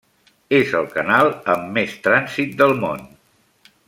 És 0.59 0.71
el 0.79 0.87
canal 0.93 1.29
amb 1.57 1.69
més 1.77 1.93
de 1.99 2.03
trànsit 2.09 2.57
del 2.63 2.75
món. 2.85 3.05